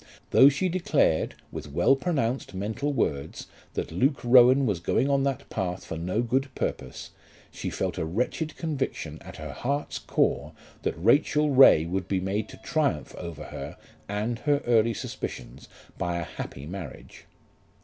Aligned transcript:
Though 0.31 0.49
she 0.49 0.67
declared, 0.67 1.35
with 1.51 1.71
well 1.71 1.95
pronounced 1.95 2.55
mental 2.55 2.91
words, 2.91 3.45
that 3.75 3.91
Luke 3.91 4.19
Rowan 4.23 4.65
was 4.65 4.79
going 4.79 5.11
on 5.11 5.21
that 5.25 5.47
path 5.51 5.85
for 5.85 5.95
no 5.95 6.23
good 6.23 6.49
purpose, 6.55 7.11
she 7.51 7.69
felt 7.69 7.99
a 7.99 8.03
wretched 8.05 8.55
conviction 8.57 9.19
at 9.21 9.35
her 9.35 9.51
heart's 9.51 9.99
core 9.99 10.53
that 10.81 10.93
Rachel 10.97 11.51
Ray 11.51 11.85
would 11.85 12.07
be 12.07 12.19
made 12.19 12.49
to 12.49 12.57
triumph 12.63 13.13
over 13.13 13.43
her 13.43 13.77
and 14.09 14.39
her 14.39 14.63
early 14.65 14.95
suspicions 14.95 15.67
by 15.99 16.17
a 16.17 16.23
happy 16.23 16.65
marriage. 16.65 17.25